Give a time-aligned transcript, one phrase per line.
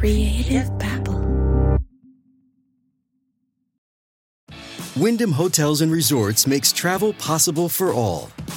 [0.00, 1.78] Creative Babble.
[4.96, 8.30] Wyndham Hotels and Resorts makes travel possible for all.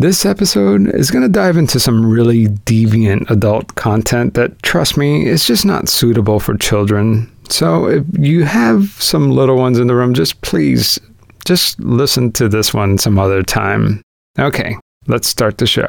[0.00, 5.26] this episode is going to dive into some really deviant adult content that, trust me,
[5.26, 7.30] is just not suitable for children.
[7.48, 10.98] So if you have some little ones in the room, just please,
[11.44, 14.00] just listen to this one some other time.
[14.38, 14.76] Okay,
[15.06, 15.88] let's start the show.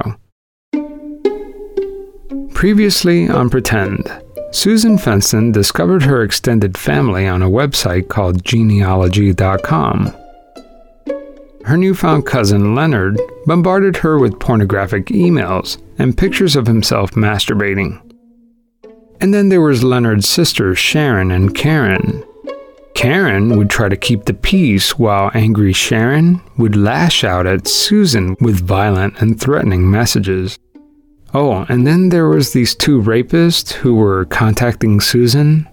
[2.53, 4.11] Previously on Pretend,
[4.51, 10.15] Susan Fensten discovered her extended family on a website called genealogy.com.
[11.65, 18.01] Her newfound cousin Leonard bombarded her with pornographic emails and pictures of himself masturbating.
[19.19, 22.23] And then there was Leonard's sisters Sharon and Karen.
[22.95, 28.35] Karen would try to keep the peace while angry Sharon would lash out at Susan
[28.41, 30.57] with violent and threatening messages.
[31.33, 35.67] Oh, and then there was these two rapists who were contacting Susan.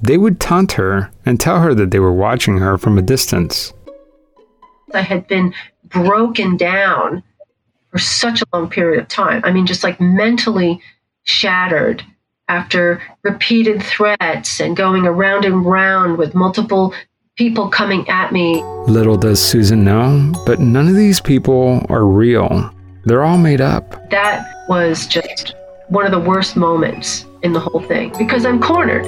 [0.00, 3.72] They would taunt her and tell her that they were watching her from a distance.
[4.94, 5.54] I had been
[5.84, 7.22] broken down
[7.90, 9.42] for such a long period of time.
[9.44, 10.80] I mean, just like mentally
[11.24, 12.04] shattered
[12.48, 16.94] after repeated threats and going around and round with multiple
[17.36, 18.62] people coming at me.
[18.86, 22.70] Little does Susan know, but none of these people are real.
[23.04, 24.10] They're all made up.
[24.10, 25.54] That was just
[25.88, 29.04] one of the worst moments in the whole thing because I'm cornered.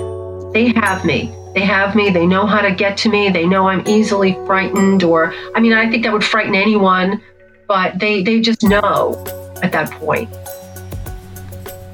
[0.52, 1.34] They have me.
[1.54, 2.10] They have me.
[2.10, 3.30] They know how to get to me.
[3.30, 7.22] They know I'm easily frightened, or I mean, I think that would frighten anyone,
[7.68, 9.24] but they, they just know
[9.62, 10.28] at that point.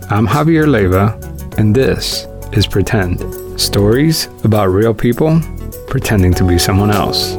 [0.08, 1.14] I'm Javier Leiva,
[1.58, 5.40] and this is Pretend stories about real people
[5.88, 7.34] pretending to be someone else.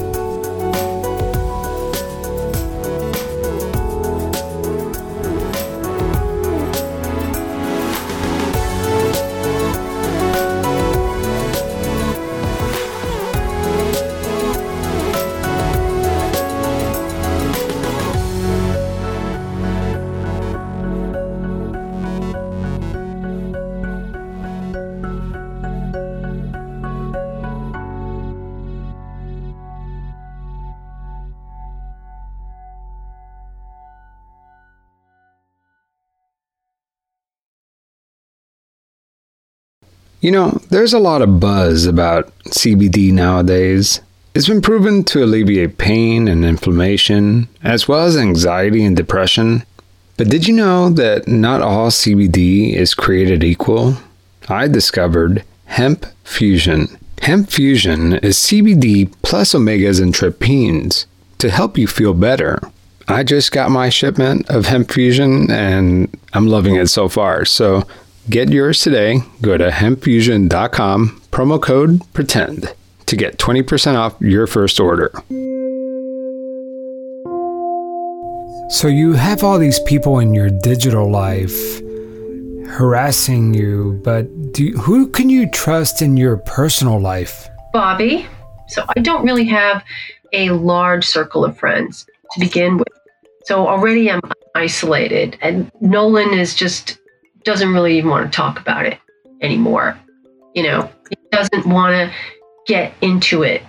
[40.22, 44.02] You know, there's a lot of buzz about CBD nowadays.
[44.36, 49.64] It's been proven to alleviate pain and inflammation, as well as anxiety and depression.
[50.18, 53.98] But did you know that not all CBD is created equal?
[54.48, 57.00] I discovered Hemp Fusion.
[57.18, 61.06] HempFusion is CBD plus omegas and terpenes
[61.40, 62.60] to help you feel better.
[63.08, 67.46] I just got my shipment of HempFusion and I'm loving it so far.
[67.46, 67.84] So
[68.30, 69.22] Get yours today.
[69.42, 72.74] Go to hempfusion.com, promo code PRETEND
[73.08, 75.12] to get 20% off your first order.
[78.70, 81.81] So you have all these people in your digital life
[82.68, 87.50] harassing you, but do, who can you trust in your personal life?
[87.74, 88.26] Bobby.
[88.70, 89.84] So I don't really have
[90.31, 92.88] a large circle of friends to begin with.
[93.44, 94.22] So already I'm
[94.56, 97.00] isolated, and Nolan is just
[97.44, 99.00] doesn't really even want to talk about it
[99.41, 99.97] anymore.
[100.53, 102.13] You know, he doesn't want to
[102.68, 103.63] get into it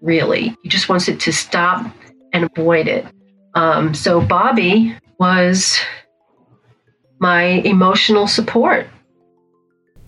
[0.00, 0.56] really.
[0.62, 1.86] He just wants it to stop
[2.32, 3.06] and avoid it.
[3.54, 5.78] Um, so Bobby was
[7.18, 8.86] my emotional support.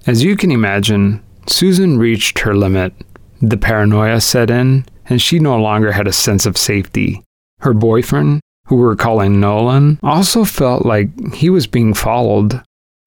[0.06, 2.92] As you can imagine, Susan reached her limit.
[3.40, 7.22] The paranoia set in, and she no longer had a sense of safety.
[7.58, 12.62] Her boyfriend, who we're calling Nolan, also felt like he was being followed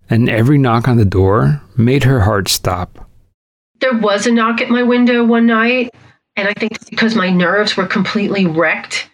[0.09, 3.09] and every knock on the door made her heart stop.
[3.79, 5.93] There was a knock at my window one night,
[6.35, 9.09] and I think because my nerves were completely wrecked,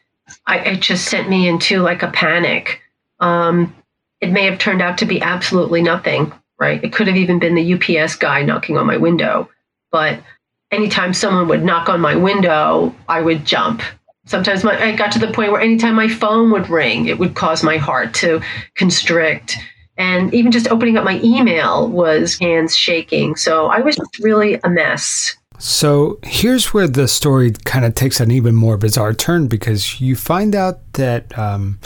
[0.47, 2.81] I, it just sent me into like a panic.
[3.19, 3.75] Um,
[4.21, 6.83] it may have turned out to be absolutely nothing, right?
[6.83, 9.49] It could have even been the UPS guy knocking on my window.
[9.91, 10.19] But
[10.71, 13.81] anytime someone would knock on my window, I would jump.
[14.25, 17.35] Sometimes my, I got to the point where anytime my phone would ring, it would
[17.35, 18.41] cause my heart to
[18.75, 19.57] constrict.
[20.01, 23.35] And even just opening up my email was hands shaking.
[23.35, 25.35] So I was just really a mess.
[25.59, 30.15] So here's where the story kind of takes an even more bizarre turn because you
[30.15, 31.77] find out that um,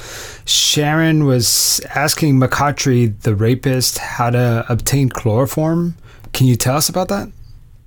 [0.46, 5.98] Sharon was asking McCaughtry, the rapist, how to obtain chloroform.
[6.32, 7.30] Can you tell us about that?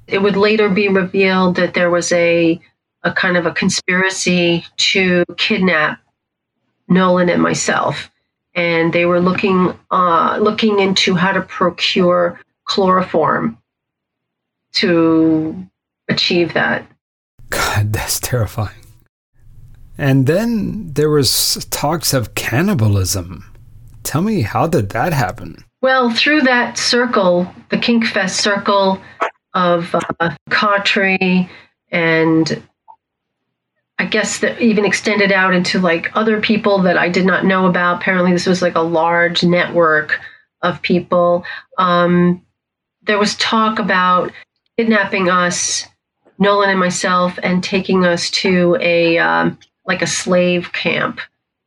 [0.09, 2.61] It would later be revealed that there was a
[3.03, 6.01] a kind of a conspiracy to kidnap
[6.89, 8.11] Nolan and myself,
[8.55, 13.59] and they were looking uh, looking into how to procure chloroform
[14.75, 15.67] to
[16.09, 16.87] achieve that.
[17.51, 18.75] God, that's terrifying.
[19.97, 23.53] And then there was talks of cannibalism.
[24.05, 25.65] Tell me, how did that happen?
[25.83, 29.01] Well, through that circle, the Kinkfest circle
[29.55, 30.35] of uh,
[31.91, 32.63] and
[33.99, 37.67] I guess that even extended out into like other people that I did not know
[37.67, 38.01] about.
[38.01, 40.21] Apparently, this was like a large network
[40.63, 41.45] of people.
[41.79, 42.45] Um,
[43.03, 44.31] there was talk about
[44.77, 45.87] kidnapping us,
[46.39, 51.21] Nolan and myself, and taking us to a um, like a slave camp,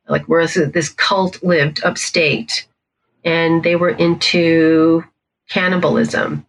[0.08, 2.66] like where this cult lived upstate,
[3.26, 5.04] and they were into
[5.50, 6.46] cannibalism,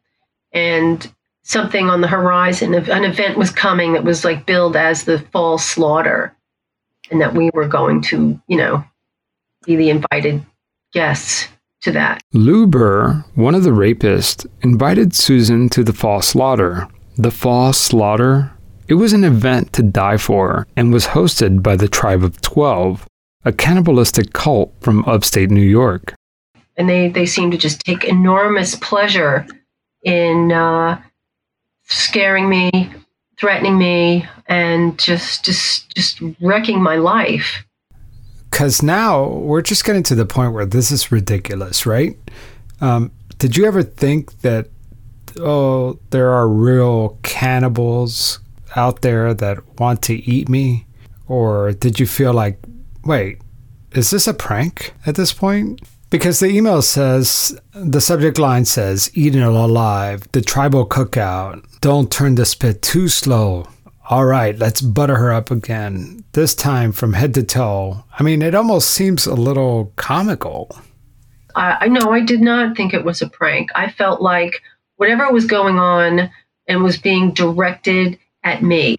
[0.52, 1.12] and
[1.52, 2.74] something on the horizon.
[2.74, 6.34] An event was coming that was like billed as the fall slaughter,
[7.10, 8.84] and that we were going to, you know,
[9.64, 10.44] be the invited
[10.92, 11.48] guests
[11.82, 12.22] to that.
[12.32, 16.88] Lou Burr, one of the rapists, invited Susan to the fall slaughter.
[17.16, 18.52] The fall slaughter?
[18.88, 23.06] It was an event to die for and was hosted by the Tribe of Twelve,
[23.44, 26.14] a cannibalistic cult from upstate New York.
[26.76, 29.46] And they, they seem to just take enormous pleasure
[30.02, 31.00] in uh,
[31.84, 32.92] scaring me,
[33.38, 37.64] threatening me, and just just just wrecking my life.
[38.50, 42.16] Because now we're just getting to the point where this is ridiculous, right?
[42.80, 44.68] Um, did you ever think that
[45.40, 48.38] oh, there are real cannibals
[48.76, 50.86] out there that want to eat me,
[51.28, 52.58] or did you feel like,
[53.04, 53.38] wait,
[53.92, 55.80] is this a prank at this point?
[56.10, 61.64] Because the email says, the subject line says, eating alive, the tribal cookout.
[61.82, 63.66] Don't turn the spit too slow.
[64.08, 66.22] All right, let's butter her up again.
[66.30, 68.04] This time from head to toe.
[68.16, 70.70] I mean, it almost seems a little comical.
[71.56, 73.70] I know I did not think it was a prank.
[73.74, 74.62] I felt like
[74.94, 76.30] whatever was going on
[76.68, 78.94] and was being directed at me,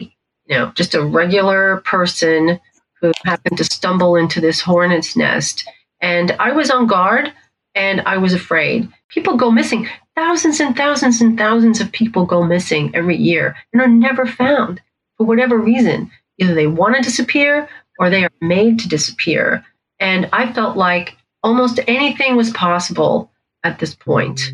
[0.47, 2.59] you know, just a regular person
[3.00, 5.65] who happened to stumble into this hornet's nest
[6.01, 7.31] and I was on guard
[7.75, 8.89] and I was afraid.
[9.07, 9.88] People go missing.
[10.15, 14.81] Thousands and thousands and thousands of people go missing every year and are never found
[15.18, 16.12] for whatever reason.
[16.38, 17.68] Either they want to disappear
[17.98, 19.65] or they are made to disappear.
[20.00, 23.31] And I felt like almost anything was possible
[23.63, 24.54] at this point.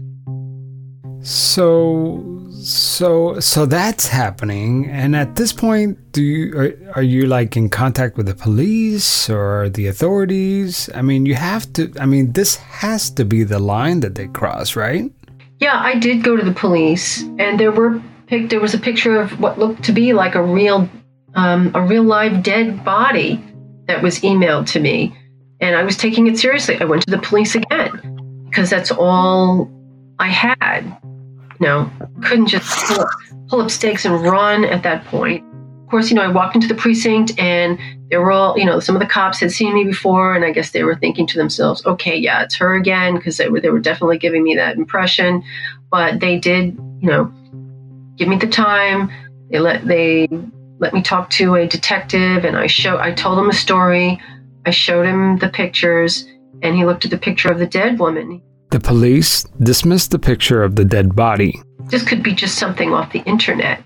[1.21, 2.23] So
[2.61, 7.69] so so that's happening and at this point do you are, are you like in
[7.69, 10.89] contact with the police or the authorities?
[10.93, 14.27] I mean, you have to I mean, this has to be the line that they
[14.27, 15.11] cross, right?
[15.59, 19.19] Yeah, I did go to the police and there were pic- there was a picture
[19.19, 20.89] of what looked to be like a real
[21.35, 23.43] um, a real live dead body
[23.85, 25.15] that was emailed to me
[25.61, 26.79] and I was taking it seriously.
[26.79, 29.69] I went to the police again because that's all
[30.17, 30.97] I had
[31.59, 31.91] you know,
[32.23, 33.09] couldn't just pull up,
[33.49, 35.43] pull up stakes and run at that point.
[35.89, 37.79] Of course, you know, I walked into the precinct and
[38.11, 40.51] they were all, you know, some of the cops had seen me before, and I
[40.51, 43.71] guess they were thinking to themselves, okay, yeah, it's her again, because they were, they
[43.71, 45.41] were definitely giving me that impression.
[45.89, 47.33] But they did, you know,
[48.17, 49.09] give me the time.
[49.49, 50.27] They let they
[50.77, 54.21] let me talk to a detective, and I show I told him a story.
[54.67, 56.27] I showed him the pictures,
[56.61, 58.43] and he looked at the picture of the dead woman.
[58.69, 61.59] The police dismissed the picture of the dead body.
[61.85, 63.83] This could be just something off the internet.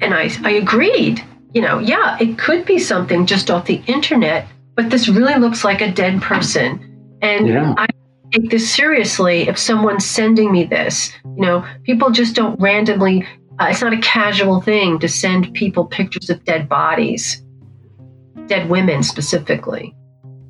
[0.00, 1.22] And I, I agreed.
[1.52, 5.64] You know, yeah, it could be something just off the internet, but this really looks
[5.64, 7.18] like a dead person.
[7.22, 7.74] And yeah.
[7.76, 7.86] I
[8.32, 11.12] take this seriously if someone's sending me this.
[11.36, 13.26] You know, people just don't randomly,
[13.58, 17.42] uh, it's not a casual thing to send people pictures of dead bodies,
[18.46, 19.94] dead women specifically.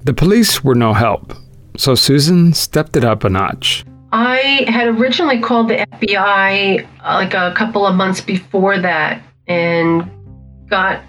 [0.04, 1.32] The police were no help.
[1.76, 3.84] So Susan stepped it up a notch.
[4.12, 10.08] I had originally called the FBI uh, like a couple of months before that and
[10.68, 11.02] got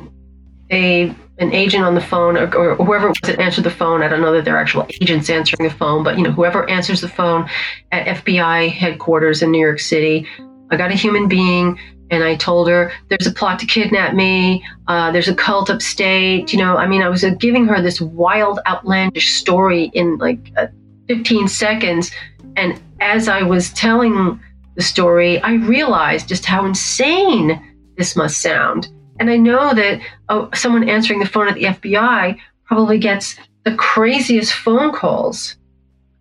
[0.71, 4.03] a an agent on the phone or, or whoever was that answered the phone.
[4.03, 7.01] I don't know that they're actual agents answering the phone, but you know whoever answers
[7.01, 7.47] the phone
[7.91, 10.27] at FBI headquarters in New York City.
[10.71, 11.79] I got a human being
[12.09, 14.63] and I told her there's a plot to kidnap me.
[14.87, 16.51] Uh, there's a cult upstate.
[16.51, 20.51] You know, I mean, I was uh, giving her this wild, outlandish story in like
[20.57, 20.67] uh,
[21.07, 22.11] 15 seconds,
[22.55, 24.39] and as I was telling
[24.75, 27.70] the story, I realized just how insane
[28.01, 28.87] this must sound.
[29.19, 33.75] And I know that oh, someone answering the phone at the FBI probably gets the
[33.75, 35.55] craziest phone calls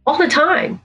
[0.06, 0.78] all the time.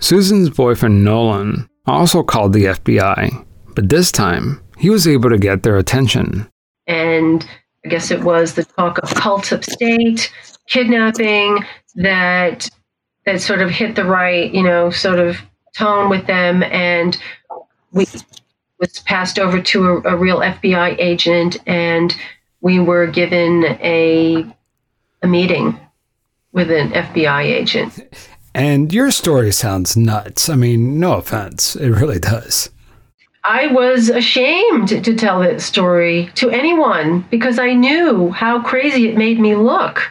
[0.00, 3.46] Susan's boyfriend Nolan also called the FBI,
[3.76, 6.48] but this time he was able to get their attention.
[6.88, 7.46] And
[7.84, 10.32] I guess it was the talk of cult of state,
[10.66, 12.68] kidnapping that
[13.26, 15.36] that sort of hit the right, you know, sort of
[15.76, 17.16] tone with them, and
[17.92, 18.06] we
[18.82, 22.14] was passed over to a, a real FBI agent, and
[22.60, 24.44] we were given a
[25.22, 25.78] a meeting
[26.50, 28.00] with an FBI agent.
[28.54, 30.48] And your story sounds nuts.
[30.48, 32.70] I mean, no offense, it really does.
[33.44, 39.16] I was ashamed to tell that story to anyone because I knew how crazy it
[39.16, 40.02] made me look.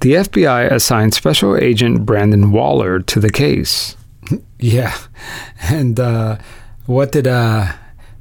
[0.00, 3.96] The FBI assigned Special Agent Brandon Waller to the case.
[4.58, 4.96] yeah,
[5.62, 6.38] and uh,
[6.86, 7.72] what did uh,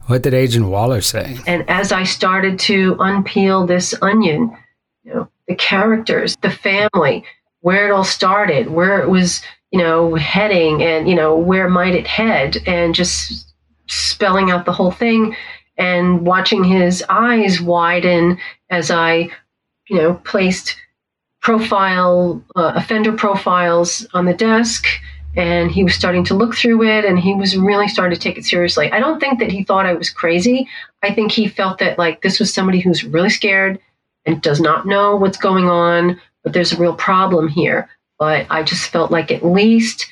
[0.07, 1.37] what did Agent Waller say?
[1.45, 4.57] And as I started to unpeel this onion,
[5.03, 7.23] you know, the characters, the family,
[7.61, 11.93] where it all started, where it was, you know, heading, and you know, where might
[11.93, 13.53] it head, and just
[13.87, 15.35] spelling out the whole thing
[15.77, 18.37] and watching his eyes widen
[18.69, 19.29] as I,
[19.89, 20.75] you know, placed
[21.41, 24.85] profile uh, offender profiles on the desk
[25.37, 28.39] and he was starting to look through it and he was really starting to take
[28.39, 28.91] it seriously.
[28.91, 30.67] I don't think that he thought I was crazy.
[31.03, 33.79] I think he felt that like this was somebody who's really scared
[34.25, 37.87] and does not know what's going on, but there's a real problem here.
[38.17, 40.07] But I just felt like at least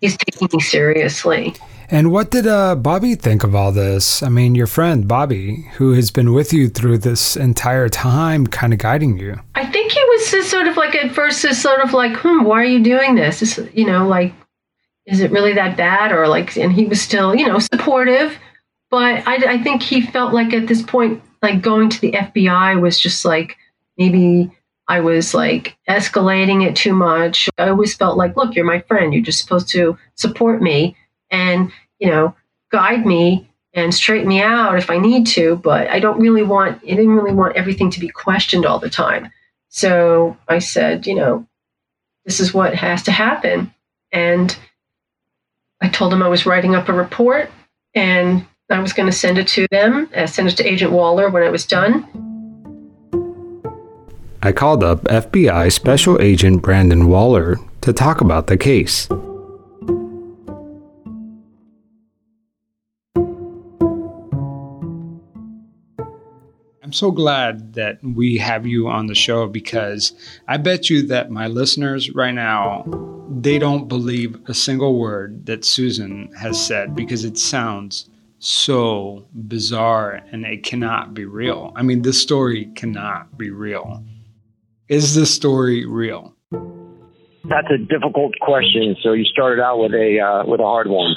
[0.00, 1.52] he's taking me seriously.
[1.88, 4.22] And what did uh, Bobby think of all this?
[4.22, 8.72] I mean, your friend Bobby, who has been with you through this entire time, kind
[8.72, 9.38] of guiding you.
[9.54, 12.42] I think he was just sort of like at first, just sort of like, hmm,
[12.42, 13.58] why are you doing this?
[13.72, 14.34] You know, like,
[15.06, 16.10] is it really that bad?
[16.10, 18.36] Or like, and he was still, you know, supportive.
[18.90, 22.80] But I, I think he felt like at this point, like going to the FBI
[22.80, 23.56] was just like
[23.96, 24.50] maybe
[24.88, 27.48] I was like escalating it too much.
[27.58, 29.12] I always felt like, look, you're my friend.
[29.12, 30.96] You're just supposed to support me
[31.30, 32.34] and you know
[32.70, 35.56] guide me and straighten me out if I need to.
[35.56, 38.90] But I don't really want I didn't really want everything to be questioned all the
[38.90, 39.30] time.
[39.68, 41.46] So I said, you know,
[42.24, 43.72] this is what has to happen.
[44.12, 44.56] And
[45.80, 47.50] I told him I was writing up a report
[47.94, 51.28] and I was going to send it to them, uh, send it to Agent Waller
[51.28, 52.06] when I was done.
[54.42, 59.08] I called up FBI Special Agent Brandon Waller to talk about the case.
[66.98, 70.12] So glad that we have you on the show because
[70.48, 72.84] I bet you that my listeners right now
[73.28, 80.22] they don't believe a single word that Susan has said because it sounds so bizarre
[80.32, 81.72] and it cannot be real.
[81.76, 84.02] I mean, this story cannot be real.
[84.88, 86.34] Is this story real?
[86.50, 88.96] That's a difficult question.
[89.02, 91.14] So you started out with a uh, with a hard one.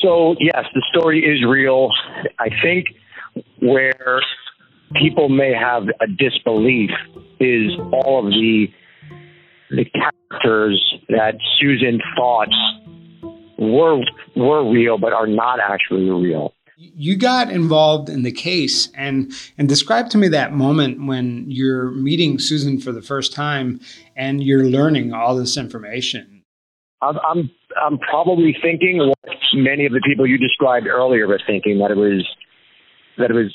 [0.00, 1.90] So yes, the story is real.
[2.38, 2.86] I think
[3.60, 4.20] where
[4.94, 6.90] people may have a disbelief
[7.40, 8.68] is all of the
[9.70, 12.48] the characters that Susan thought
[13.58, 14.00] were
[14.36, 16.54] were real but are not actually real.
[16.76, 21.90] You got involved in the case and and describe to me that moment when you're
[21.92, 23.80] meeting Susan for the first time
[24.16, 26.42] and you're learning all this information.
[27.00, 31.78] I'm I'm, I'm probably thinking what many of the people you described earlier were thinking
[31.78, 32.26] that it was
[33.18, 33.54] that it was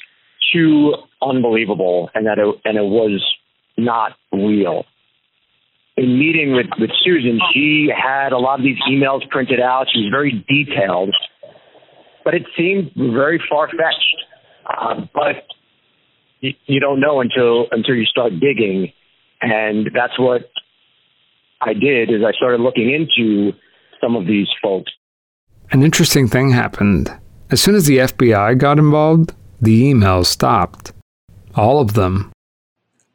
[0.54, 3.24] too unbelievable and that it, and it was
[3.78, 4.86] not real.
[5.98, 9.88] In meeting with, with Susan, she had a lot of these emails printed out.
[9.94, 11.14] She was very detailed,
[12.24, 14.16] but it seemed very far fetched.
[14.66, 15.44] Uh, but
[16.40, 18.94] you, you don't know until until you start digging,
[19.42, 20.50] and that's what
[21.60, 22.12] I did.
[22.12, 23.52] Is I started looking into
[24.00, 24.92] some of these folks.
[25.72, 27.12] An interesting thing happened.
[27.52, 30.94] As soon as the FBI got involved, the emails stopped.
[31.56, 32.32] All of them.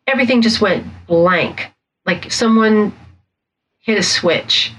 [0.07, 1.71] Everything just went blank.
[2.07, 2.93] Like someone
[3.81, 4.73] hit a switch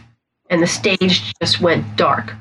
[0.50, 2.34] and the stage just went dark.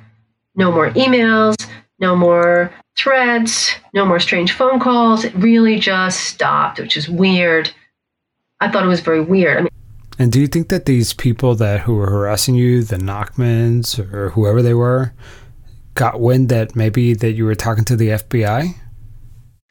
[0.55, 1.57] No more emails,
[1.99, 5.25] no more threads, no more strange phone calls.
[5.25, 7.71] It really just stopped, which is weird.
[8.61, 9.59] I thought it was very weird.
[9.59, 9.69] I mean,
[10.19, 14.31] and do you think that these people that who were harassing you, the Nachmans or
[14.31, 15.13] whoever they were,
[15.95, 18.75] got wind that maybe that you were talking to the FBI?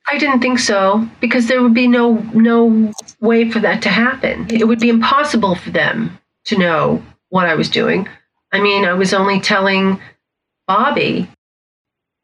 [0.10, 2.91] I didn't think so because there would be no no
[3.22, 4.48] way for that to happen.
[4.50, 8.07] It would be impossible for them to know what I was doing.
[8.51, 10.00] I mean, I was only telling
[10.67, 11.27] Bobby.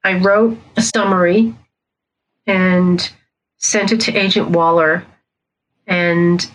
[0.04, 1.56] I wrote a summary
[2.46, 3.12] and
[3.58, 5.06] sent it to Agent Waller.
[5.88, 6.50] And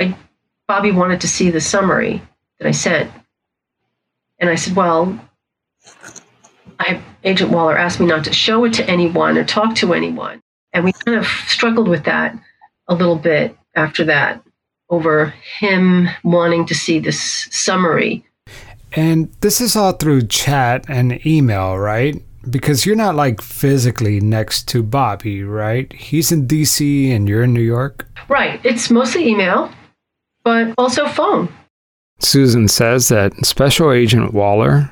[0.00, 0.16] I,
[0.66, 2.22] Bobby wanted to see the summary
[2.58, 3.10] that I sent.
[4.38, 5.18] And I said, Well,
[6.78, 10.40] I, Agent Waller asked me not to show it to anyone or talk to anyone.
[10.72, 12.38] And we kind of struggled with that
[12.88, 14.42] a little bit after that
[14.90, 18.24] over him wanting to see this summary.
[18.92, 22.16] And this is all through chat and email, right?
[22.48, 25.92] Because you're not like physically next to Bobby, right?
[25.92, 28.06] He's in DC and you're in New York.
[28.28, 28.60] Right.
[28.64, 29.70] It's mostly email,
[30.44, 31.52] but also phone.
[32.20, 34.90] Susan says that Special Agent Waller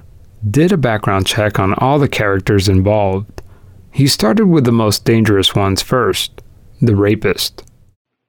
[0.51, 3.43] did a background check on all the characters involved.
[3.91, 6.43] He started with the most dangerous ones first
[6.81, 7.63] the rapist.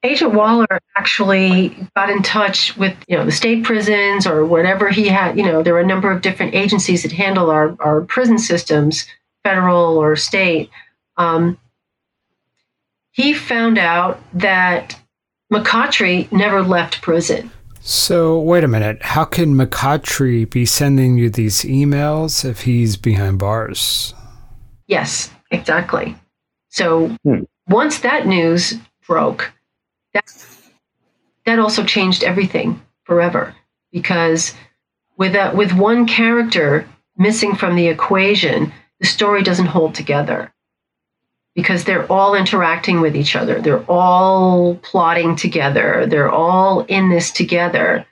[0.04, 5.08] Agent Waller actually got in touch with you know the state prisons or whatever he
[5.08, 5.36] had.
[5.36, 9.06] You know, there are a number of different agencies that handle our, our prison systems,
[9.42, 10.70] federal or state.
[11.16, 11.58] Um,
[13.10, 14.96] he found out that
[15.52, 17.50] McCaughtry never left prison.
[17.90, 19.02] So, wait a minute.
[19.02, 24.12] How can McCaughtry be sending you these emails if he's behind bars?
[24.88, 26.14] Yes, exactly.
[26.68, 27.44] So, hmm.
[27.66, 28.74] once that news
[29.06, 29.50] broke,
[30.12, 30.30] that,
[31.46, 33.54] that also changed everything forever
[33.90, 34.52] because
[35.16, 40.52] with, a, with one character missing from the equation, the story doesn't hold together
[41.58, 43.60] because they're all interacting with each other.
[43.60, 46.06] They're all plotting together.
[46.06, 48.06] They're all in this together.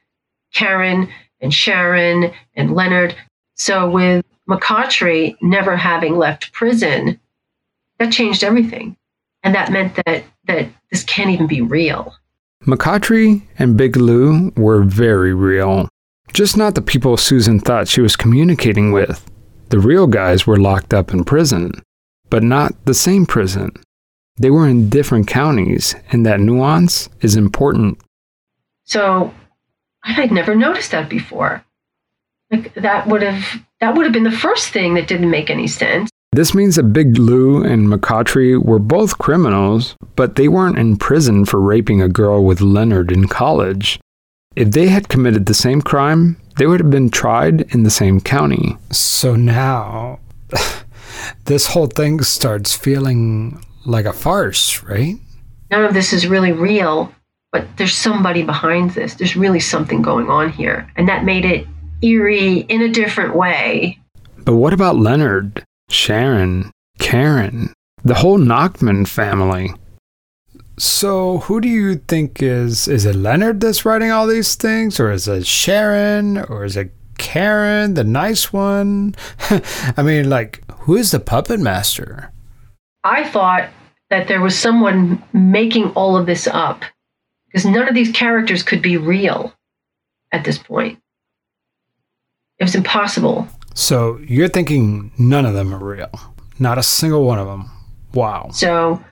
[0.52, 1.08] Karen
[1.40, 3.14] and Sharon and Leonard.
[3.54, 7.20] So with McCaughtry never having left prison,
[8.00, 8.96] that changed everything.
[9.44, 12.16] And that meant that that this can't even be real.
[12.64, 15.88] McCaughtry and Big Lou were very real.
[16.32, 19.24] Just not the people Susan thought she was communicating with.
[19.68, 21.70] The real guys were locked up in prison
[22.30, 23.72] but not the same prison.
[24.38, 27.98] They were in different counties, and that nuance is important.
[28.84, 29.32] So
[30.04, 31.64] I had never noticed that before.
[32.50, 35.66] Like that would have that would have been the first thing that didn't make any
[35.66, 36.08] sense.
[36.32, 41.44] This means that Big Lou and McCaughtry were both criminals, but they weren't in prison
[41.44, 43.98] for raping a girl with Leonard in college.
[44.54, 48.20] If they had committed the same crime, they would have been tried in the same
[48.20, 48.76] county.
[48.90, 50.20] So now
[51.44, 55.16] this whole thing starts feeling like a farce, right?
[55.70, 57.12] None of this is really real,
[57.52, 59.14] but there's somebody behind this.
[59.14, 60.90] There's really something going on here.
[60.96, 61.66] And that made it
[62.02, 63.98] eerie in a different way.
[64.44, 67.72] But what about Leonard, Sharon, Karen,
[68.04, 69.72] the whole Nachman family?
[70.78, 75.10] So, who do you think is is it Leonard that's writing all these things or
[75.10, 79.14] is it Sharon or is it Karen, the nice one?
[79.96, 82.32] I mean, like who is the puppet master?
[83.02, 83.70] I thought
[84.08, 86.84] that there was someone making all of this up
[87.46, 89.52] because none of these characters could be real
[90.30, 91.00] at this point.
[92.60, 93.48] It was impossible.
[93.74, 96.10] So you're thinking none of them are real?
[96.60, 97.68] Not a single one of them.
[98.14, 98.50] Wow.
[98.52, 99.02] So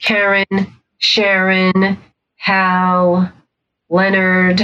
[0.00, 1.98] Karen, Sharon,
[2.36, 3.30] Hal,
[3.90, 4.62] Leonard,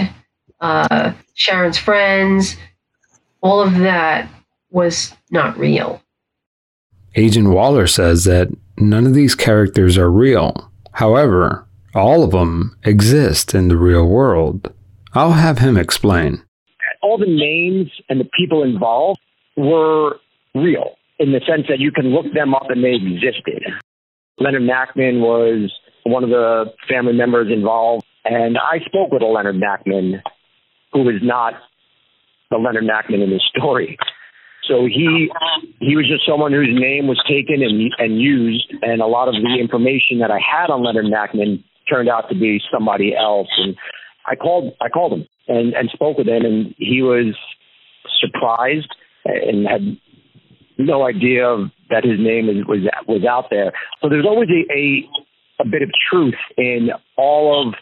[0.63, 2.57] uh, Sharon's friends,
[3.43, 4.27] all of that
[4.71, 6.01] was not real.
[7.17, 10.71] Agent Waller says that none of these characters are real.
[10.93, 14.73] However, all of them exist in the real world.
[15.13, 16.43] I'll have him explain.
[17.03, 19.21] All the names and the people involved
[19.57, 20.17] were
[20.55, 23.63] real in the sense that you can look them up and they existed.
[24.39, 25.73] Leonard Nachman was
[26.03, 30.21] one of the family members involved, and I spoke with a Leonard Nachman
[30.93, 31.55] who is not
[32.51, 33.97] the Leonard Nachman in the story.
[34.69, 35.31] So he
[35.81, 39.35] he was just someone whose name was taken and and used, and a lot of
[39.35, 43.49] the information that I had on Leonard Nachman turned out to be somebody else.
[43.59, 43.77] And
[44.27, 47.37] I called I called him and and spoke with him, and he was
[48.21, 48.89] surprised
[49.25, 49.99] and had
[50.79, 53.73] no idea that his name was was out there.
[54.01, 55.09] So there's always a, a
[55.61, 57.75] a bit of truth in all of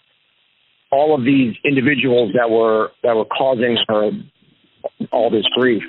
[0.91, 4.11] all of these individuals that were that were causing her
[5.11, 5.83] all this grief.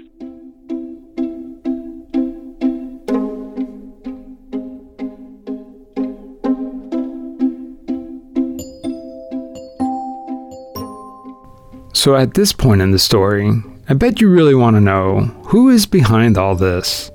[11.94, 13.52] So, at this point in the story,
[13.88, 17.12] I bet you really want to know who is behind all this.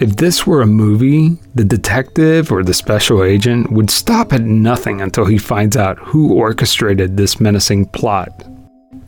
[0.00, 5.00] If this were a movie, the detective or the special agent would stop at nothing
[5.00, 8.30] until he finds out who orchestrated this menacing plot.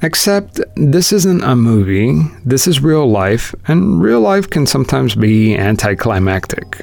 [0.03, 5.57] Except, this isn't a movie, this is real life, and real life can sometimes be
[5.57, 6.83] anticlimactic.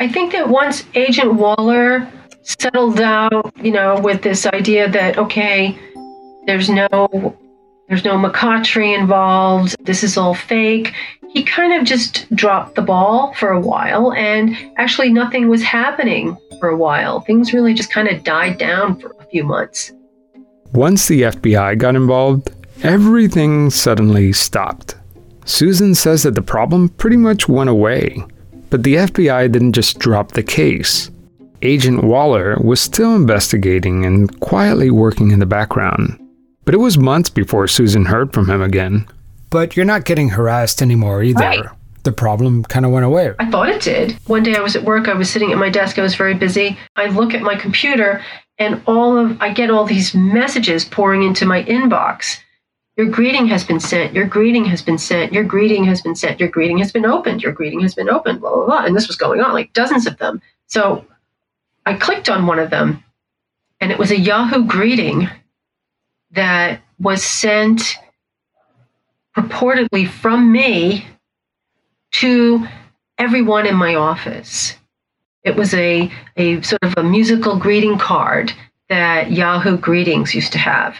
[0.00, 2.10] I think that once Agent Waller
[2.42, 5.78] settled out, you know, with this idea that okay,
[6.46, 7.36] there's no
[7.88, 9.76] there's no McCaughtry involved.
[9.84, 10.92] This is all fake.
[11.28, 16.36] He kind of just dropped the ball for a while, and actually, nothing was happening
[16.58, 17.20] for a while.
[17.20, 19.92] Things really just kind of died down for a few months.
[20.72, 22.50] Once the FBI got involved,
[22.82, 24.96] everything suddenly stopped.
[25.44, 28.24] Susan says that the problem pretty much went away,
[28.70, 31.10] but the FBI didn't just drop the case.
[31.62, 36.18] Agent Waller was still investigating and quietly working in the background.
[36.66, 39.06] But it was months before Susan heard from him again.
[39.50, 41.38] But you're not getting harassed anymore either.
[41.38, 41.64] Right.
[42.02, 43.32] The problem kind of went away.
[43.38, 44.18] I thought it did.
[44.26, 46.34] One day I was at work, I was sitting at my desk, I was very
[46.34, 46.76] busy.
[46.96, 48.20] I look at my computer
[48.58, 52.38] and all of I get all these messages pouring into my inbox.
[52.96, 54.12] Your greeting has been sent.
[54.12, 55.32] Your greeting has been sent.
[55.32, 56.40] Your greeting has been sent.
[56.40, 57.42] Your greeting has been opened.
[57.42, 58.40] Your greeting has been opened.
[58.40, 58.84] Blah blah blah.
[58.84, 60.40] And this was going on, like dozens of them.
[60.66, 61.04] So
[61.84, 63.04] I clicked on one of them,
[63.80, 65.28] and it was a Yahoo greeting
[66.30, 67.96] that was sent
[69.36, 71.06] purportedly from me
[72.12, 72.66] to
[73.18, 74.76] everyone in my office.
[75.42, 78.52] It was a, a sort of a musical greeting card
[78.88, 80.96] that Yahoo Greetings used to have.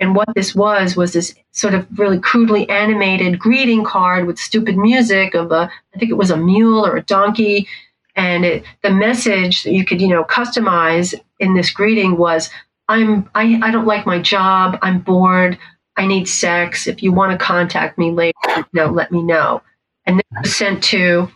[0.00, 4.76] And what this was was this sort of really crudely animated greeting card with stupid
[4.76, 7.68] music of a, I think it was a mule or a donkey.
[8.16, 12.50] And it, the message that you could, you know, customize in this greeting was,
[12.88, 14.78] I'm, I, I don't like my job.
[14.82, 15.58] I'm bored.
[15.96, 16.86] I need sex.
[16.86, 19.62] If you want to contact me later, you know, let me know.
[20.06, 21.28] And this was sent to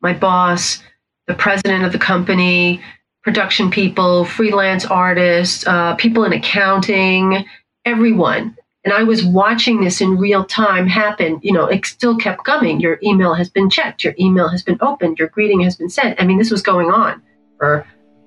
[0.00, 0.82] my boss,
[1.26, 2.80] the president of the company,
[3.22, 7.44] production people, freelance artists, uh, people in accounting,
[7.84, 8.56] everyone.
[8.84, 11.40] And I was watching this in real time happen.
[11.42, 12.80] You know, it still kept coming.
[12.80, 14.04] Your email has been checked.
[14.04, 15.18] Your email has been opened.
[15.18, 16.20] Your greeting has been sent.
[16.20, 17.22] I mean, this was going on
[17.58, 17.86] for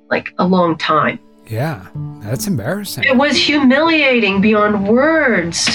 [0.09, 1.19] like a long time.
[1.49, 1.87] Yeah,
[2.19, 3.05] that's embarrassing.
[3.05, 5.65] It was humiliating beyond words.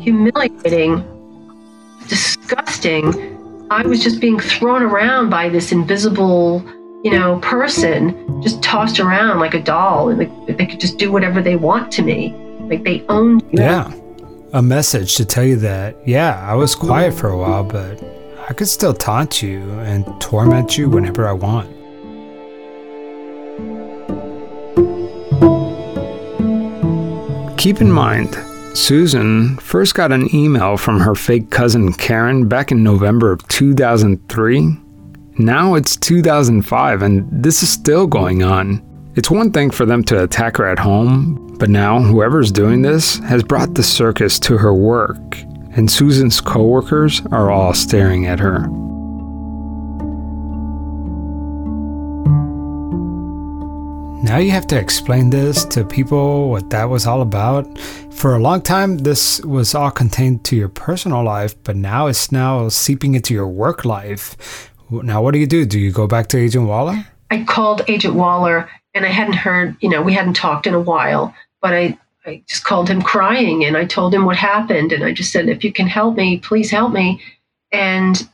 [0.00, 1.04] Humiliating.
[2.08, 3.66] Disgusting.
[3.70, 6.62] I was just being thrown around by this invisible,
[7.04, 11.10] you know, person, just tossed around like a doll, and like, they could just do
[11.12, 12.34] whatever they want to me.
[12.60, 13.62] Like they owned me.
[13.62, 13.92] Yeah.
[14.52, 18.02] A message to tell you that, yeah, I was quiet for a while, but
[18.50, 21.70] I could still taunt you and torment you whenever I want.
[27.62, 28.36] Keep in mind,
[28.76, 34.76] Susan first got an email from her fake cousin Karen back in November of 2003.
[35.38, 38.82] Now it's 2005 and this is still going on.
[39.14, 43.18] It's one thing for them to attack her at home, but now whoever's doing this
[43.18, 45.38] has brought the circus to her work,
[45.76, 48.66] and Susan's coworkers are all staring at her.
[54.22, 57.66] Now you have to explain this to people what that was all about.
[58.12, 62.30] For a long time, this was all contained to your personal life, but now it's
[62.30, 64.70] now seeping into your work life.
[64.90, 65.66] Now, what do you do?
[65.66, 67.04] Do you go back to Agent Waller?
[67.32, 70.80] I called Agent Waller and I hadn't heard, you know, we hadn't talked in a
[70.80, 74.92] while, but I, I just called him crying and I told him what happened.
[74.92, 77.20] And I just said, if you can help me, please help me.
[77.72, 78.28] And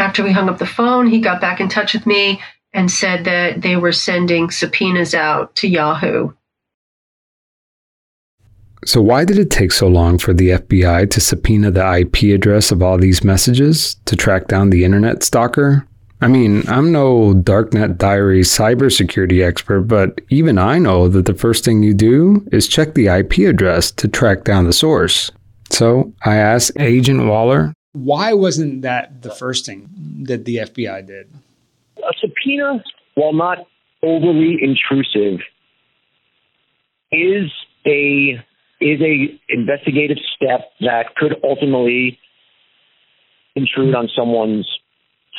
[0.00, 2.40] after we hung up the phone, he got back in touch with me
[2.74, 6.32] and said that they were sending subpoenas out to Yahoo.
[8.84, 12.70] So, why did it take so long for the FBI to subpoena the IP address
[12.70, 15.86] of all these messages to track down the internet stalker?
[16.20, 21.64] I mean, I'm no Darknet Diary cybersecurity expert, but even I know that the first
[21.64, 25.30] thing you do is check the IP address to track down the source.
[25.70, 29.88] So I asked Agent Waller, why wasn't that the first thing
[30.24, 31.30] that the FBI did?
[32.08, 32.82] A subpoena,
[33.14, 33.58] while not
[34.02, 35.40] overly intrusive,
[37.12, 37.50] is
[37.86, 38.40] a
[38.80, 42.18] is a investigative step that could ultimately
[43.54, 44.68] intrude on someone's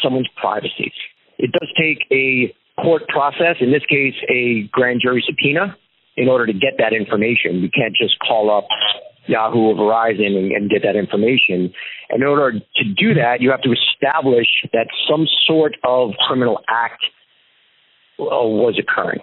[0.01, 0.91] someone's privacy.
[1.37, 5.75] It does take a court process, in this case, a grand jury subpoena,
[6.17, 7.61] in order to get that information.
[7.61, 8.67] You can't just call up
[9.27, 11.73] Yahoo or Verizon and, and get that information.
[12.09, 16.61] And in order to do that, you have to establish that some sort of criminal
[16.67, 17.03] act
[18.19, 19.21] uh, was occurring.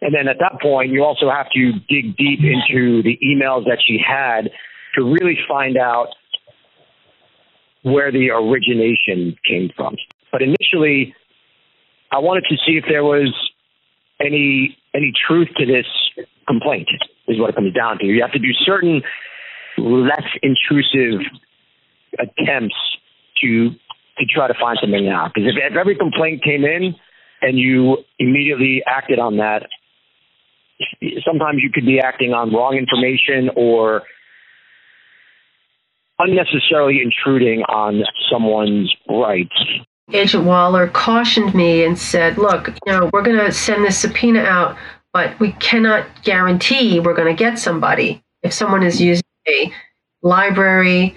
[0.00, 3.78] And then at that point, you also have to dig deep into the emails that
[3.86, 4.50] she had
[4.94, 6.08] to really find out
[7.82, 9.96] where the origination came from.
[10.32, 11.14] But initially,
[12.10, 13.32] I wanted to see if there was
[14.20, 15.86] any any truth to this
[16.50, 16.88] complaint
[17.28, 18.06] is what it comes down to.
[18.06, 19.02] You have to do certain
[19.78, 21.20] less intrusive
[22.18, 22.74] attempts
[23.42, 23.70] to
[24.18, 25.32] to try to find something out.
[25.34, 26.94] Because if, if every complaint came in
[27.40, 29.66] and you immediately acted on that,
[31.24, 34.02] sometimes you could be acting on wrong information or
[36.18, 39.56] unnecessarily intruding on someone's rights.
[40.12, 44.40] Agent Waller cautioned me and said, look, you know, we're going to send this subpoena
[44.40, 44.76] out,
[45.12, 48.22] but we cannot guarantee we're going to get somebody.
[48.42, 49.72] If someone is using a
[50.22, 51.16] library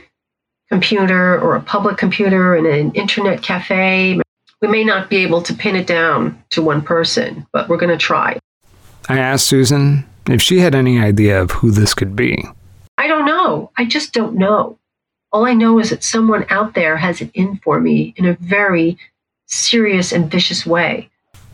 [0.70, 4.20] computer or a public computer in an internet cafe,
[4.62, 7.92] we may not be able to pin it down to one person, but we're going
[7.92, 8.40] to try.
[9.10, 12.44] I asked Susan if she had any idea of who this could be.
[12.98, 13.72] I don't know.
[13.78, 14.80] I just don't know.
[15.32, 18.38] All I know is that someone out there has it in for me in a
[18.40, 18.98] very
[19.48, 21.10] serious and vicious way.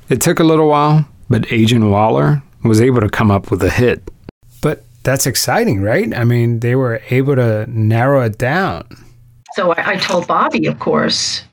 [0.10, 3.70] It took a little while, but Agent Waller was able to come up with a
[3.70, 4.10] hit.
[4.62, 6.16] But that's exciting, right?
[6.16, 8.88] I mean, they were able to narrow it down.
[9.54, 11.44] So I, I told Bobby, of course,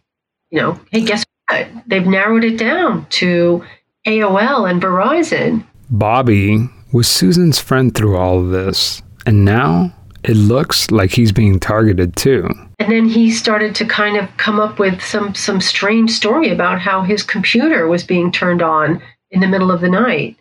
[0.51, 1.69] you know, hey, guess what?
[1.87, 3.65] They've narrowed it down to
[4.07, 5.65] AOL and Verizon.
[5.91, 11.61] Bobby was Susan's friend through all of this, and now it looks like he's being
[11.61, 12.49] targeted too.
[12.79, 16.81] And then he started to kind of come up with some some strange story about
[16.81, 20.37] how his computer was being turned on in the middle of the night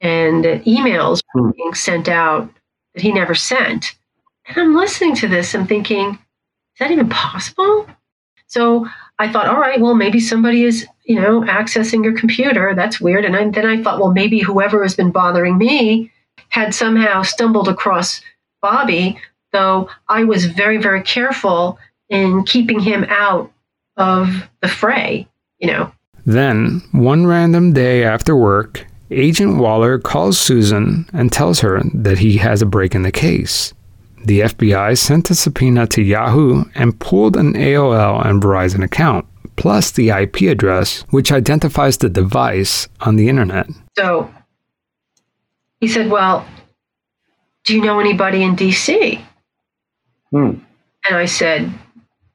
[0.00, 1.50] and emails hmm.
[1.50, 2.48] being sent out
[2.94, 3.96] that he never sent.
[4.46, 6.18] And I'm listening to this and thinking, is
[6.80, 7.88] that even possible?
[8.46, 8.86] So
[9.18, 12.74] I thought, all right, well, maybe somebody is, you know, accessing your computer.
[12.74, 13.24] That's weird.
[13.24, 16.10] And I, then I thought, well, maybe whoever has been bothering me
[16.48, 18.22] had somehow stumbled across
[18.62, 19.18] Bobby,
[19.52, 23.52] though I was very, very careful in keeping him out
[23.96, 25.92] of the fray, you know.
[26.28, 32.36] Then, one random day after work, Agent Waller calls Susan and tells her that he
[32.36, 33.72] has a break in the case.
[34.26, 39.24] The FBI sent a subpoena to Yahoo and pulled an AOL and Verizon account,
[39.56, 43.66] plus the IP address, which identifies the device on the internet.
[43.96, 44.30] So
[45.80, 46.46] he said, Well,
[47.64, 49.18] do you know anybody in DC?
[50.30, 50.58] Hmm.
[51.08, 51.72] And I said,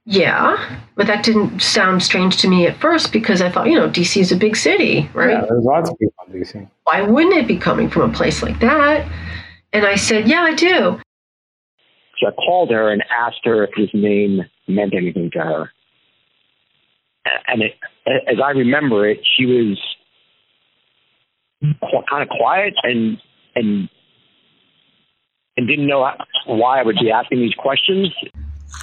[0.06, 3.90] yeah, but that didn't sound strange to me at first because I thought, you know,
[3.90, 5.32] DC is a big city, right?
[5.32, 6.70] Yeah, there's lots of people in DC.
[6.84, 9.10] Why wouldn't it be coming from a place like that?
[9.72, 11.00] And I said, yeah, I do.
[12.20, 15.72] So I called her and asked her if his name meant anything to her.
[17.48, 19.80] And it, as I remember it, she was
[21.62, 23.18] kind of quiet and
[23.56, 23.90] and
[25.56, 26.06] and didn't know
[26.46, 28.14] why I would be asking these questions.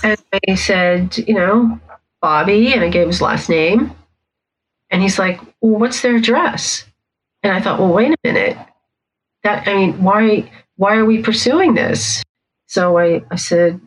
[0.03, 1.79] And I said, you know,
[2.21, 3.93] Bobby, and I gave his last name.
[4.91, 6.85] And he's like, well, what's their address?
[7.43, 8.57] And I thought, well, wait a minute.
[9.43, 12.23] That I mean, why why are we pursuing this?
[12.67, 13.81] So I, I said,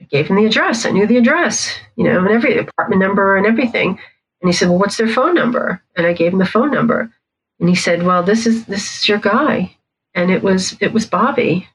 [0.00, 0.84] I gave him the address.
[0.84, 3.98] I knew the address, you know, and every apartment number and everything.
[4.40, 5.82] And he said, Well, what's their phone number?
[5.96, 7.12] And I gave him the phone number.
[7.60, 9.76] And he said, Well, this is this is your guy.
[10.14, 11.68] And it was it was Bobby.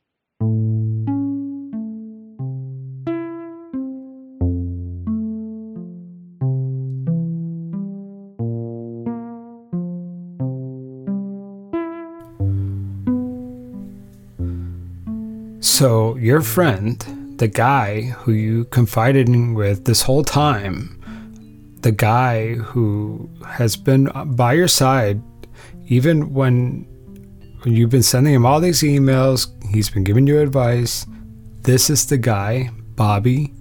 [15.75, 17.03] So, your friend,
[17.38, 24.09] the guy who you confided in with this whole time, the guy who has been
[24.38, 25.21] by your side
[25.88, 26.88] even when
[27.65, 31.05] you've been sending him all these emails, he's been giving you advice.
[31.63, 33.53] This is the guy, Bobby,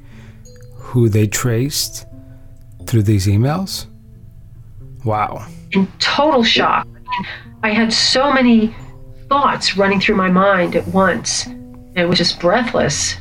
[0.76, 2.06] who they traced
[2.86, 3.86] through these emails.
[5.04, 5.48] Wow.
[5.72, 6.86] In total shock.
[7.64, 8.72] I had so many
[9.28, 11.48] thoughts running through my mind at once.
[11.96, 13.16] It was just breathless.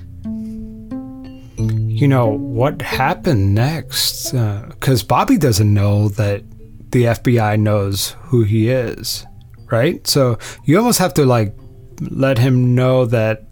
[1.58, 4.32] You know, what happened next?
[4.32, 6.44] Because uh, Bobby doesn't know that
[6.92, 9.26] the FBI knows who he is
[9.74, 10.06] right?
[10.08, 11.56] So you almost have to like
[12.00, 13.48] let him know that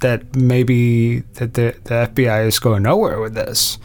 [0.00, 3.78] that maybe that the, the FBI is going nowhere with this.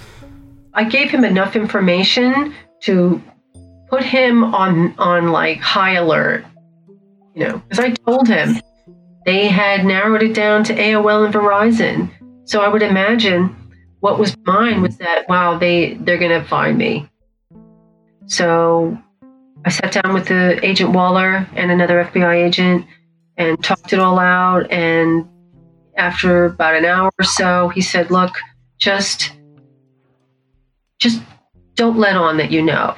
[0.73, 3.21] I gave him enough information to
[3.88, 6.43] put him on on like high alert.
[7.36, 8.60] You know, because I told him
[9.30, 12.10] they had narrowed it down to AOL and Verizon.
[12.46, 13.56] So I would imagine
[14.00, 17.08] what was mine was that wow, they they're gonna find me.
[18.26, 18.98] So
[19.63, 22.88] I sat down with the agent Waller and another FBI agent
[23.38, 24.72] and talked it all out.
[24.72, 25.28] And
[25.96, 28.36] after about an hour or so, he said, "Look,
[28.80, 29.32] just,
[30.98, 31.22] just
[31.76, 32.96] don't let on that you know.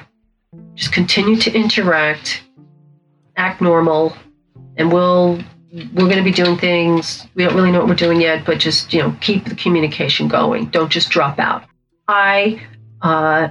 [0.76, 2.42] Just continue to interact,
[3.36, 4.16] act normal,
[4.78, 5.38] and we'll."
[5.72, 7.26] We're going to be doing things.
[7.34, 10.28] We don't really know what we're doing yet, but just you know, keep the communication
[10.28, 10.66] going.
[10.66, 11.64] Don't just drop out.
[12.08, 12.60] I
[13.00, 13.48] uh,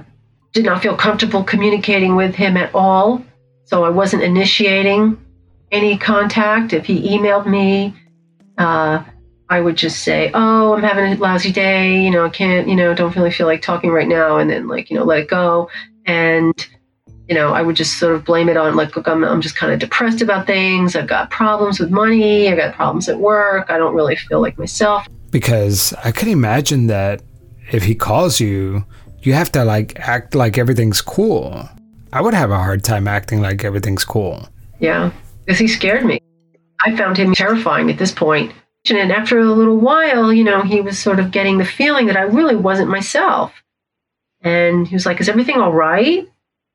[0.52, 3.24] did not feel comfortable communicating with him at all.
[3.64, 5.18] So I wasn't initiating
[5.72, 6.72] any contact.
[6.72, 7.94] If he emailed me,
[8.58, 9.02] uh,
[9.48, 12.02] I would just say, "Oh, I'm having a lousy day.
[12.02, 12.68] You know, I can't.
[12.68, 15.20] You know, don't really feel like talking right now," and then like you know, let
[15.20, 15.68] it go.
[16.06, 16.54] And
[17.32, 19.56] you know, I would just sort of blame it on like, look, I'm, I'm just
[19.56, 20.94] kind of depressed about things.
[20.94, 22.46] I've got problems with money.
[22.46, 23.70] I've got problems at work.
[23.70, 25.08] I don't really feel like myself.
[25.30, 27.22] Because I could imagine that
[27.70, 28.84] if he calls you,
[29.22, 31.66] you have to like act like everything's cool.
[32.12, 34.46] I would have a hard time acting like everything's cool.
[34.78, 35.10] Yeah,
[35.46, 36.20] because he scared me.
[36.84, 38.52] I found him terrifying at this point.
[38.90, 42.16] And after a little while, you know, he was sort of getting the feeling that
[42.18, 43.54] I really wasn't myself.
[44.42, 46.28] And he was like, Is everything all right?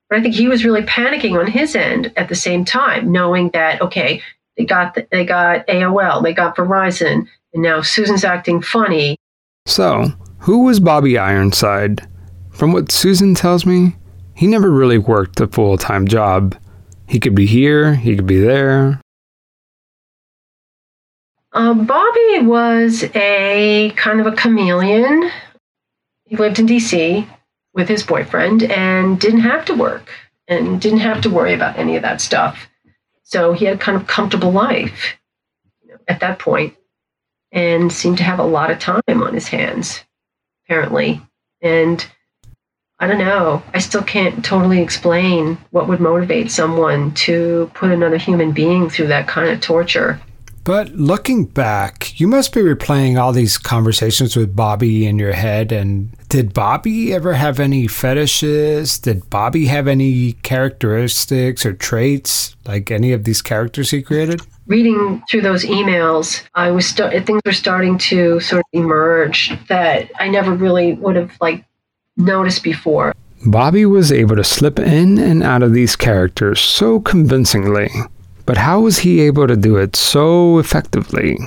[0.09, 3.49] But I think he was really panicking on his end at the same time, knowing
[3.49, 4.21] that okay,
[4.57, 9.17] they got the, they got AOL, they got Verizon, and now Susan's acting funny.
[9.65, 12.07] So, who was Bobby Ironside?
[12.51, 13.95] From what Susan tells me,
[14.33, 16.55] he never really worked a full time job.
[17.07, 19.01] He could be here, he could be there.
[21.53, 25.31] Uh, Bobby was a kind of a chameleon.
[26.25, 27.27] He lived in DC
[27.77, 30.09] with his boyfriend and didn't have to work
[30.47, 32.67] and didn't have to worry about any of that stuff.
[33.21, 35.15] So he had a kind of comfortable life
[35.83, 36.75] you know, at that point
[37.51, 40.03] and seemed to have a lot of time on his hands,
[40.65, 41.21] apparently.
[41.61, 42.05] And
[42.99, 43.61] I don't know.
[43.75, 49.07] I still can't totally explain what would motivate someone to put another human being through
[49.07, 50.19] that kind of torture.
[50.67, 55.71] But looking back, you must be replaying all these conversations with Bobby in your head.
[55.71, 58.99] And did Bobby ever have any fetishes?
[58.99, 64.41] Did Bobby have any characteristics or traits like any of these characters he created?
[64.65, 70.11] Reading through those emails, I was st- things were starting to sort of emerge that
[70.19, 71.63] I never really would have like
[72.17, 73.13] noticed before.
[73.45, 77.89] Bobby was able to slip in and out of these characters so convincingly
[78.47, 81.37] but how was he able to do it so effectively?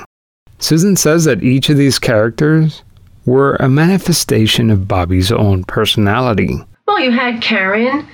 [0.59, 2.85] Susan says that each of these characters
[3.25, 6.59] were a manifestation of Bobby's own personality.
[6.87, 8.07] Well, you had Karen,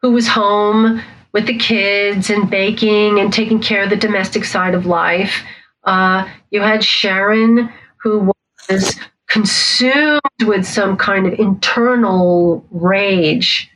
[0.00, 4.74] who was home with the kids and baking and taking care of the domestic side
[4.74, 5.42] of life.
[5.84, 8.32] Uh, you had Sharon, who
[8.68, 13.70] was consumed with some kind of internal rage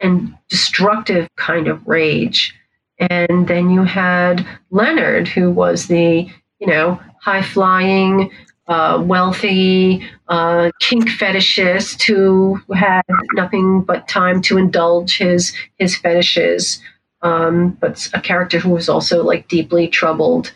[0.00, 2.54] and destructive kind of rage.
[2.98, 6.28] And then you had Leonard, who was the,
[6.58, 8.30] you know, high flying,
[8.68, 13.02] uh, wealthy uh, kink fetishist who had
[13.34, 16.82] nothing but time to indulge his his fetishes,
[17.22, 20.52] um, but a character who was also like deeply troubled.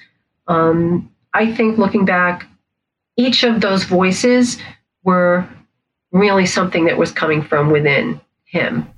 [0.48, 2.46] Um, I think looking back,
[3.16, 4.58] each of those voices
[5.04, 5.48] were
[6.10, 8.88] really something that was coming from within him.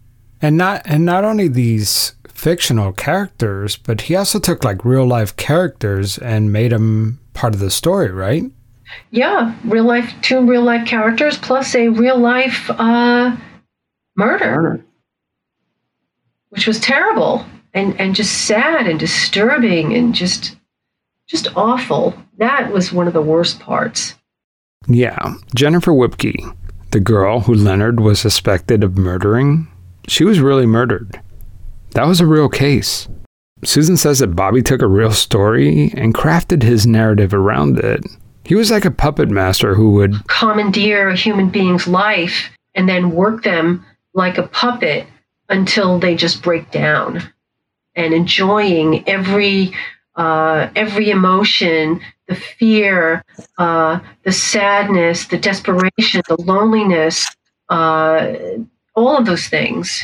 [0.40, 5.36] And not and not only these fictional characters, but he also took like real life
[5.36, 8.42] characters and made them part of the story, right?
[9.12, 13.36] Yeah, real life, two real life characters plus a real life uh,
[14.16, 14.84] murder, murder,
[16.48, 20.56] which was terrible and and just sad and disturbing and just
[21.28, 22.12] just awful.
[22.38, 24.16] That was one of the worst parts.
[24.88, 26.34] Yeah, Jennifer Whipke,
[26.90, 29.68] the girl who Leonard was suspected of murdering,
[30.08, 31.20] she was really murdered.
[31.94, 33.08] That was a real case.
[33.64, 38.04] Susan says that Bobby took a real story and crafted his narrative around it.
[38.44, 43.12] He was like a puppet master who would commandeer a human being's life and then
[43.12, 45.06] work them like a puppet
[45.48, 47.22] until they just break down
[47.94, 49.72] and enjoying every
[50.16, 53.24] uh, every emotion the fear
[53.58, 57.26] uh, the sadness the desperation the loneliness
[57.68, 58.34] uh,
[58.94, 60.02] all of those things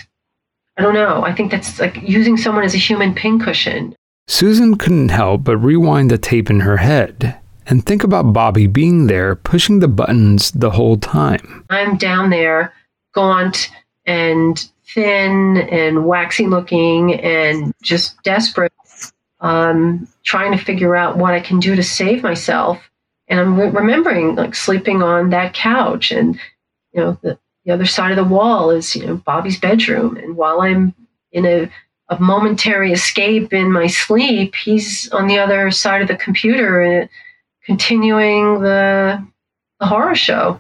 [0.78, 1.24] I don't know.
[1.24, 3.96] I think that's like using someone as a human pincushion.
[4.28, 7.36] Susan couldn't help but rewind the tape in her head
[7.66, 11.64] and think about Bobby being there pushing the buttons the whole time.
[11.68, 12.72] I'm down there,
[13.12, 13.70] gaunt
[14.06, 14.64] and
[14.94, 18.72] thin and waxy looking and just desperate,
[19.40, 22.88] um, trying to figure out what I can do to save myself.
[23.26, 26.38] And I'm re- remembering like sleeping on that couch and,
[26.92, 27.38] you know, the,
[27.68, 30.94] the other side of the wall is you know Bobby's bedroom, and while I'm
[31.32, 31.70] in a,
[32.08, 37.04] a momentary escape in my sleep, he's on the other side of the computer and
[37.04, 37.12] uh,
[37.66, 39.22] continuing the
[39.80, 40.58] the horror show.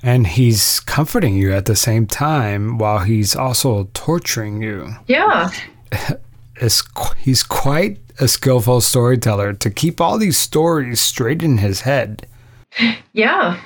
[0.00, 4.94] And he's comforting you at the same time while he's also torturing you.
[5.06, 5.50] Yeah.
[6.60, 6.82] It's,
[7.18, 12.26] he's quite a skillful storyteller to keep all these stories straight in his head.
[13.12, 13.60] Yeah.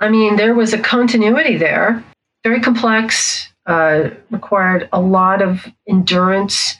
[0.00, 2.04] I mean, there was a continuity there,
[2.44, 6.76] very complex, uh, required a lot of endurance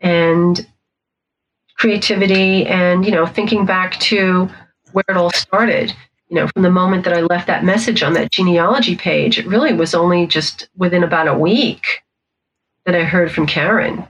[0.00, 0.66] and
[1.76, 4.48] creativity and you know thinking back to
[4.92, 5.94] where it all started.
[6.28, 9.46] You know from the moment that i left that message on that genealogy page it
[9.46, 12.02] really was only just within about a week
[12.84, 14.06] that i heard from karen.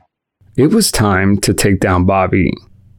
[0.56, 2.52] It was time to take down bobby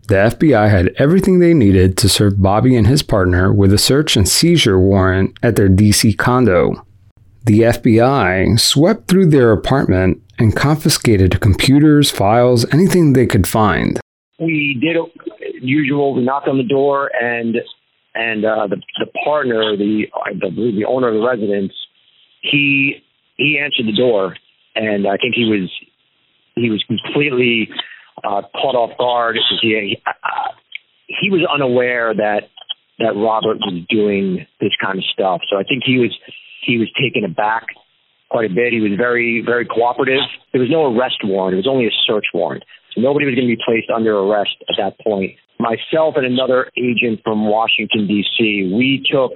[0.10, 4.18] the FBI had everything they needed to serve Bobby and his partner with a search
[4.18, 6.84] and seizure warrant at their DC condo.
[7.45, 13.99] The FBI swept through their apartment and confiscated computers, files, anything they could find.
[14.39, 14.97] We did
[15.62, 16.16] usual.
[16.16, 17.57] We knocked on the door, and
[18.16, 21.74] and uh, the the partner, the I believe the owner of the residence,
[22.41, 23.03] he
[23.38, 24.36] he answered the door,
[24.76, 25.70] and I think he was
[26.55, 27.70] he was completely
[28.24, 29.38] uh, caught off guard.
[29.61, 30.51] He uh,
[31.07, 32.49] he was unaware that
[32.99, 35.41] that Robert was doing this kind of stuff.
[35.49, 36.15] So I think he was
[36.65, 37.67] he was taken aback
[38.30, 38.74] quite a bit.
[38.74, 40.22] He was very very cooperative.
[40.51, 41.53] There was no arrest warrant.
[41.53, 42.63] It was only a search warrant.
[42.93, 45.34] So nobody was going to be placed under arrest at that point.
[45.59, 48.72] Myself and another agent from Washington D.C.
[48.74, 49.34] We took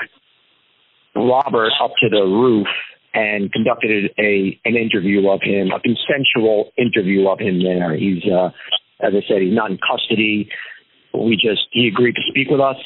[1.16, 2.68] Robert up to the roof
[3.14, 7.96] and conducted a an interview of him, a consensual interview of him there.
[7.96, 8.50] He's, uh,
[9.02, 10.50] as I said, he's not in custody.
[11.14, 12.78] We just he agreed to speak with us.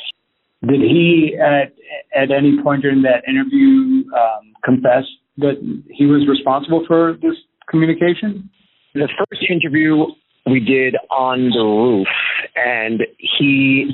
[0.65, 1.73] Did he at
[2.15, 5.03] at any point during that interview um, confess
[5.37, 5.55] that
[5.89, 7.35] he was responsible for this
[7.69, 8.49] communication?
[8.93, 10.05] The first interview
[10.49, 12.07] we did on the roof,
[12.55, 13.91] and he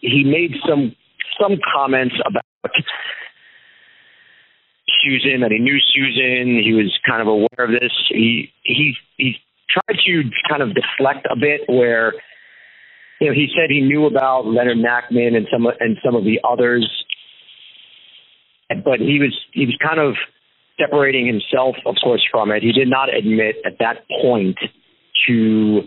[0.00, 0.94] he made some
[1.40, 2.44] some comments about
[5.04, 6.62] Susan, that he knew Susan.
[6.64, 7.92] He was kind of aware of this.
[8.08, 9.36] He he he
[9.70, 12.14] tried to kind of deflect a bit where
[13.20, 16.40] you know he said he knew about Leonard Nachman and some and some of the
[16.48, 16.88] others,
[18.68, 20.14] but he was he was kind of
[20.80, 22.62] separating himself, of course, from it.
[22.62, 24.56] He did not admit at that point
[25.28, 25.82] to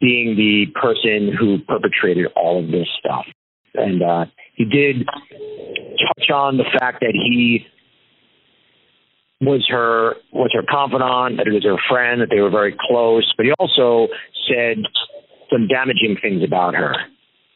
[0.00, 3.26] being the person who perpetrated all of this stuff.
[3.74, 7.66] And uh, he did touch on the fact that he
[9.40, 13.32] was her was her confidant, that he was her friend, that they were very close.
[13.36, 14.08] But he also
[14.48, 14.78] said
[15.50, 16.94] some damaging things about her,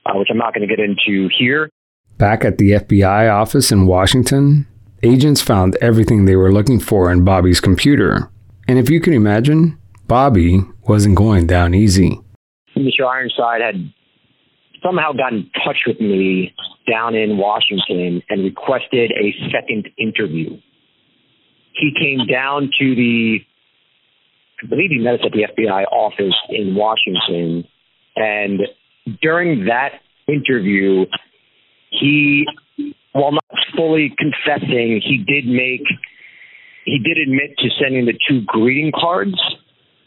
[0.06, 1.70] uh, which I'm not going to get into here.
[2.18, 4.66] Back at the FBI office in Washington,
[5.02, 8.30] agents found everything they were looking for in Bobby's computer.
[8.66, 12.20] And if you can imagine, Bobby wasn't going down easy.
[12.76, 13.06] Mr.
[13.06, 13.92] Ironside had
[14.82, 16.54] somehow got in touch with me
[16.90, 20.58] down in Washington and requested a second interview.
[21.72, 23.38] He came down to the,
[24.62, 27.64] I believe he met us at the FBI office in Washington.
[28.16, 28.60] And
[29.22, 31.06] during that interview,
[31.90, 32.46] he,
[33.12, 33.44] while not
[33.76, 35.86] fully confessing, he did make,
[36.84, 39.36] he did admit to sending the two greeting cards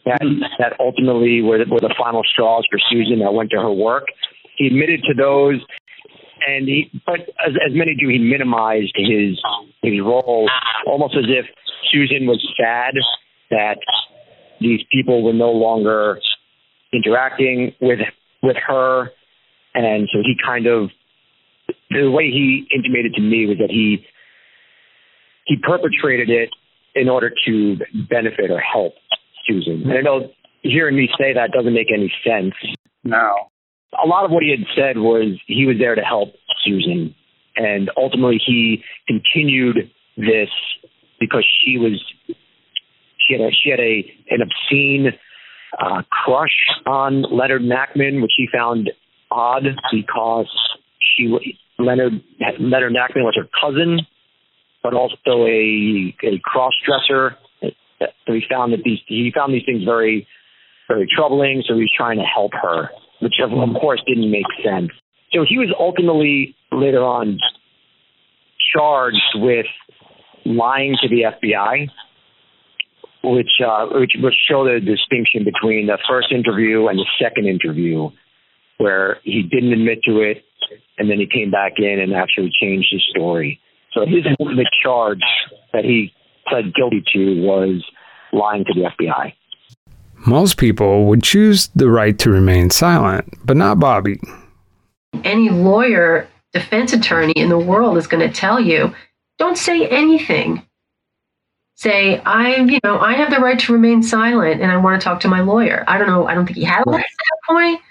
[0.05, 0.21] that
[0.57, 4.05] that ultimately were, were the final straws for Susan that went to her work.
[4.57, 5.59] He admitted to those,
[6.47, 9.39] and he, but as, as many do, he minimized his
[9.81, 10.49] his role,
[10.85, 11.45] almost as if
[11.91, 12.93] Susan was sad
[13.49, 13.77] that
[14.59, 16.19] these people were no longer
[16.93, 17.99] interacting with
[18.43, 19.11] with her,
[19.73, 20.89] and so he kind of
[21.89, 24.05] the way he intimated to me was that he
[25.45, 26.49] he perpetrated it
[26.95, 27.77] in order to
[28.09, 28.93] benefit or help
[29.47, 29.83] Susan.
[29.83, 30.31] And I know
[30.61, 32.53] hearing me say that doesn't make any sense.
[33.03, 33.50] No.
[34.03, 36.33] A lot of what he had said was he was there to help
[36.63, 37.13] Susan.
[37.55, 40.49] And ultimately he continued this
[41.19, 42.01] because she was
[43.19, 45.11] she had a she had a an obscene
[45.79, 48.91] uh, crush on Leonard Nachman, which he found
[49.29, 50.47] odd because
[50.99, 51.27] she
[51.77, 52.21] Leonard
[52.59, 53.99] Leonard Nachman was her cousin,
[54.81, 57.37] but also a a cross dresser
[58.25, 60.27] so he found that these he found these things very
[60.87, 61.63] very troubling.
[61.67, 62.89] So he was trying to help her,
[63.21, 64.91] which of course didn't make sense.
[65.31, 67.39] So he was ultimately later on
[68.73, 69.65] charged with
[70.45, 71.87] lying to the FBI,
[73.23, 78.09] which uh, which which showed the distinction between the first interview and the second interview,
[78.77, 80.43] where he didn't admit to it,
[80.97, 83.59] and then he came back in and actually changed his story.
[83.93, 85.23] So his ultimate charge
[85.73, 86.13] that he
[86.47, 87.83] pled guilty to was
[88.33, 89.33] lying to the FBI.
[90.25, 94.19] Most people would choose the right to remain silent, but not Bobby.
[95.23, 98.93] Any lawyer, defense attorney in the world is going to tell you
[99.39, 100.61] don't say anything.
[101.75, 105.03] Say, I, you know, I have the right to remain silent and I want to
[105.03, 105.83] talk to my lawyer.
[105.87, 106.27] I don't know.
[106.27, 107.81] I don't think he had a lawyer at that point,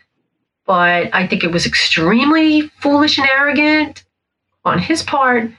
[0.64, 4.04] but I think it was extremely foolish and arrogant
[4.64, 5.50] on his part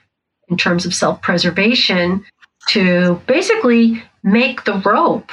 [0.48, 2.24] in terms of self preservation
[2.70, 5.32] to basically make the rope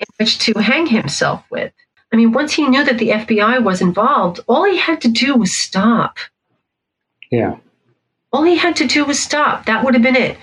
[0.00, 1.72] in which to hang himself with.
[2.12, 5.36] I mean, once he knew that the FBI was involved, all he had to do
[5.36, 6.18] was stop.
[7.30, 7.56] Yeah.
[8.32, 9.66] All he had to do was stop.
[9.66, 10.36] That would have been it.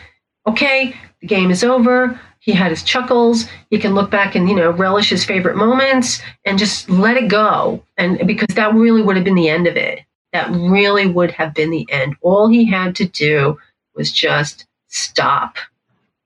[0.45, 2.19] Okay, the game is over.
[2.39, 3.45] He had his chuckles.
[3.69, 7.27] He can look back and, you know, relish his favorite moments and just let it
[7.27, 7.83] go.
[7.97, 9.99] And because that really would have been the end of it.
[10.31, 12.15] That really would have been the end.
[12.21, 13.57] All he had to do
[13.95, 15.57] was just stop,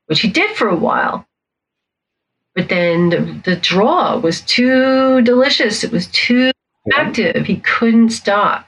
[0.06, 1.26] which he did for a while.
[2.56, 5.84] But then the, the draw was too delicious.
[5.84, 6.52] It was too
[6.94, 7.46] active.
[7.46, 8.68] He couldn't stop.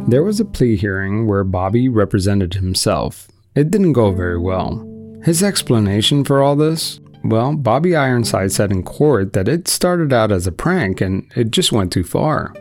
[0.07, 3.27] There was a plea hearing where Bobby represented himself.
[3.55, 4.85] It didn't go very well.
[5.23, 6.99] His explanation for all this?
[7.23, 11.51] Well, Bobby Ironside said in court that it started out as a prank and it
[11.51, 12.53] just went too far.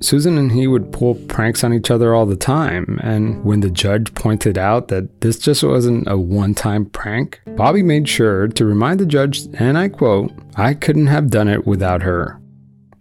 [0.00, 3.70] Susan and he would pull pranks on each other all the time, and when the
[3.70, 8.66] judge pointed out that this just wasn't a one time prank, Bobby made sure to
[8.66, 12.38] remind the judge, and I quote, I couldn't have done it without her.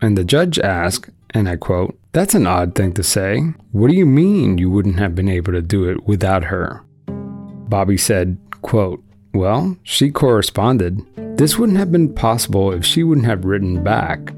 [0.02, 3.42] And the judge asked, and I quote, That's an odd thing to say.
[3.72, 6.82] What do you mean you wouldn't have been able to do it without her?
[7.08, 11.02] Bobby said, quote, Well, she corresponded.
[11.38, 14.34] This wouldn't have been possible if she wouldn't have written back.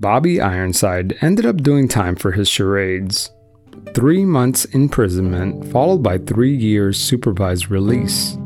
[0.00, 3.30] Bobby Ironside ended up doing time for his charades.
[3.94, 8.36] Three months imprisonment, followed by three years supervised release.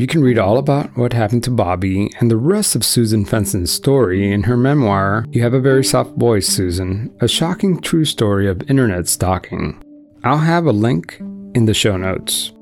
[0.00, 3.70] You can read all about what happened to Bobby and the rest of Susan Fensten's
[3.70, 8.48] story in her memoir, You Have a Very Soft Voice, Susan, a shocking true story
[8.48, 9.78] of internet stalking.
[10.24, 11.18] I'll have a link
[11.54, 12.52] in the show notes.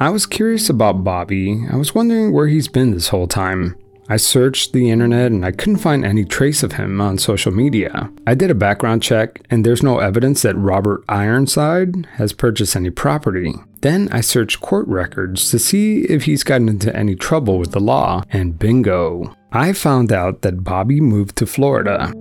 [0.00, 1.62] I was curious about Bobby.
[1.70, 3.76] I was wondering where he's been this whole time.
[4.08, 8.10] I searched the internet and I couldn't find any trace of him on social media.
[8.26, 12.90] I did a background check and there's no evidence that Robert Ironside has purchased any
[12.90, 13.54] property.
[13.80, 17.80] Then I searched court records to see if he's gotten into any trouble with the
[17.80, 19.34] law, and bingo.
[19.52, 22.12] I found out that Bobby moved to Florida.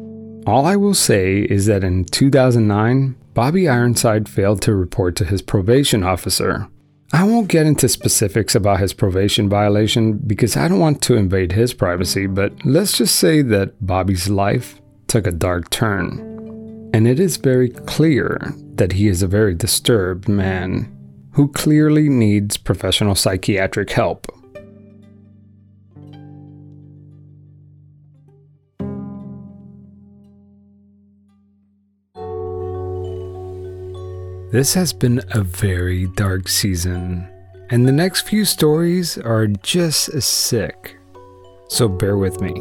[0.45, 5.41] All I will say is that in 2009, Bobby Ironside failed to report to his
[5.41, 6.67] probation officer.
[7.14, 11.51] I won't get into specifics about his probation violation because I don't want to invade
[11.51, 16.20] his privacy, but let's just say that Bobby's life took a dark turn.
[16.91, 20.89] And it is very clear that he is a very disturbed man
[21.34, 24.26] who clearly needs professional psychiatric help.
[34.54, 37.28] This has been a very dark season,
[37.72, 40.95] and the next few stories are just as sick.
[41.70, 42.54] So bear with me.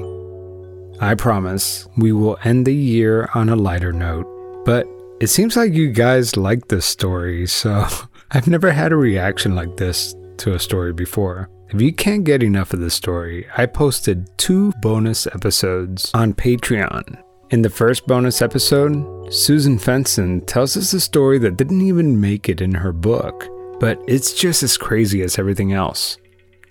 [1.03, 4.25] I promise we will end the year on a lighter note,
[4.65, 4.87] but
[5.21, 7.87] it seems like you guys like this story, so
[8.31, 11.51] I've never had a reaction like this to a story before.
[11.69, 17.23] If you can't get enough of this story, I posted two bonus episodes on Patreon.
[17.51, 22.51] In the first bonus episode, Susan Fensten tells us a story that didn't even make
[22.51, 23.49] it in her book,
[23.81, 26.19] but it's just as crazy as everything else.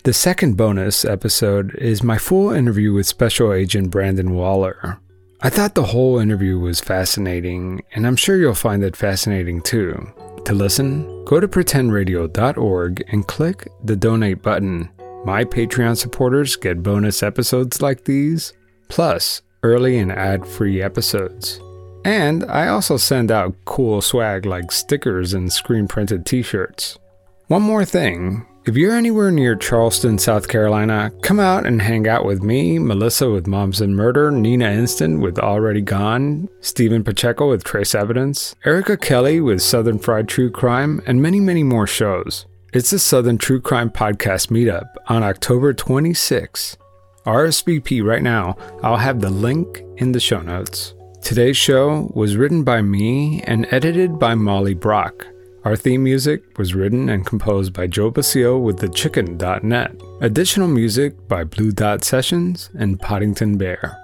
[0.04, 5.00] The second bonus episode is my full interview with Special Agent Brandon Waller.
[5.40, 10.08] I thought the whole interview was fascinating, and I'm sure you'll find it fascinating too.
[10.44, 14.88] To listen, go to pretendradio.org and click the donate button.
[15.24, 18.52] My Patreon supporters get bonus episodes like these,
[18.88, 21.60] plus early and ad free episodes.
[22.04, 26.98] And I also send out cool swag like stickers and screen printed t shirts.
[27.46, 32.24] One more thing If you're anywhere near Charleston, South Carolina, come out and hang out
[32.24, 37.64] with me, Melissa with Moms and Murder, Nina Innsted with Already Gone, Stephen Pacheco with
[37.64, 42.46] Trace Evidence, Erica Kelly with Southern Fried True Crime, and many, many more shows.
[42.72, 46.78] It's the Southern True Crime Podcast Meetup on October 26.
[47.26, 48.56] RSVP right now.
[48.82, 50.94] I'll have the link in the show notes.
[51.22, 55.24] Today's show was written by me and edited by Molly Brock.
[55.64, 59.92] Our theme music was written and composed by Joe Basile with thechicken.net.
[60.20, 64.01] Additional music by Blue Dot Sessions and Podington Bear.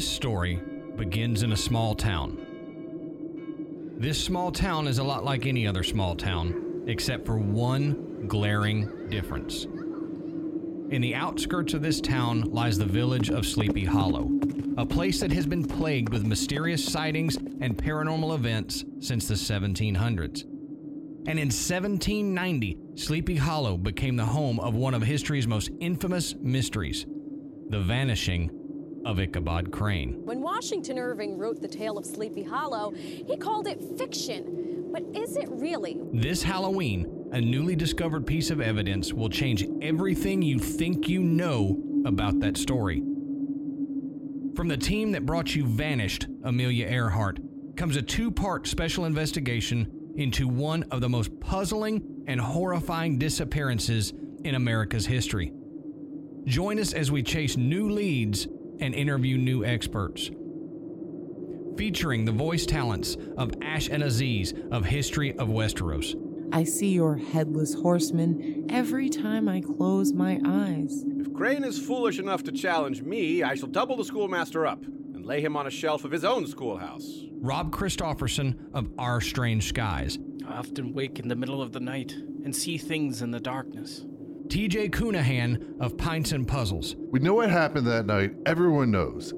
[0.00, 0.58] This story
[0.96, 2.38] begins in a small town.
[3.98, 9.10] This small town is a lot like any other small town, except for one glaring
[9.10, 9.64] difference.
[9.64, 14.30] In the outskirts of this town lies the village of Sleepy Hollow,
[14.78, 20.44] a place that has been plagued with mysterious sightings and paranormal events since the 1700s.
[21.26, 27.04] And in 1790, Sleepy Hollow became the home of one of history's most infamous mysteries
[27.68, 28.59] the vanishing
[29.04, 30.24] of Ichabod Crane.
[30.24, 34.88] When Washington Irving wrote The Tale of Sleepy Hollow, he called it fiction.
[34.92, 35.98] But is it really?
[36.12, 41.80] This Halloween, a newly discovered piece of evidence will change everything you think you know
[42.04, 43.02] about that story.
[44.56, 47.38] From the team that brought you Vanished, Amelia Earhart,
[47.76, 54.12] comes a two part special investigation into one of the most puzzling and horrifying disappearances
[54.44, 55.52] in America's history.
[56.46, 58.48] Join us as we chase new leads
[58.80, 60.30] and interview new experts.
[61.76, 66.14] Featuring the voice talents of Ash and Aziz of History of Westeros.
[66.52, 71.04] I see your headless horseman every time I close my eyes.
[71.18, 75.24] If Crane is foolish enough to challenge me, I shall double the schoolmaster up and
[75.24, 77.08] lay him on a shelf of his own schoolhouse.
[77.34, 80.18] Rob Christofferson of Our Strange Skies.
[80.46, 84.04] I often wake in the middle of the night and see things in the darkness.
[84.50, 86.96] TJ Coonahan of Pints and Puzzles.
[87.12, 88.32] We know what happened that night.
[88.46, 89.32] Everyone knows.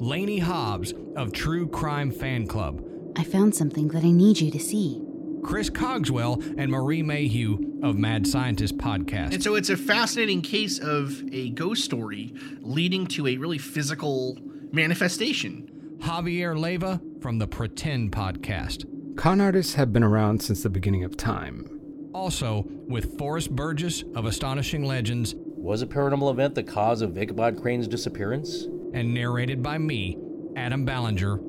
[0.00, 2.82] Laney Hobbs of True Crime Fan Club.
[3.14, 5.02] I found something that I need you to see.
[5.42, 9.34] Chris Cogswell and Marie Mayhew of Mad Scientist Podcast.
[9.34, 14.38] And so it's a fascinating case of a ghost story leading to a really physical
[14.72, 15.98] manifestation.
[15.98, 18.86] Javier Leiva from the Pretend Podcast.
[19.16, 21.73] Con artists have been around since the beginning of time.
[22.14, 25.34] Also, with Forrest Burgess of Astonishing Legends.
[25.36, 28.66] Was a paranormal event the cause of Ichabod Crane's disappearance?
[28.92, 30.16] And narrated by me,
[30.54, 31.40] Adam Ballinger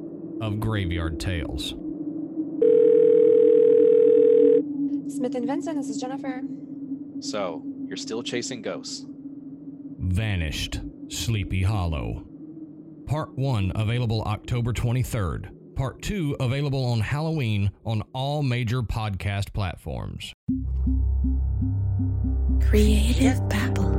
[0.41, 1.76] of Graveyard Tales.
[5.16, 6.41] Smith and Vincent, this is Jennifer.
[7.20, 9.05] So, you're still chasing ghosts?
[9.99, 12.24] Vanished Sleepy Hollow.
[13.05, 15.51] Part 1 available October 23rd.
[15.76, 20.34] Part 2 available on Halloween on all major podcast platforms.
[22.62, 23.95] Creative Babble.